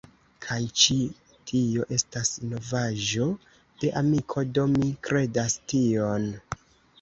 Kaj 0.43 0.55
ĉi 0.83 0.95
tio 1.51 1.85
estas 1.97 2.31
novaĵo 2.53 3.27
de 3.85 3.93
amiko, 4.03 4.45
do 4.57 4.65
mi 4.73 4.91
kredas 5.11 5.61
tion. 5.75 6.27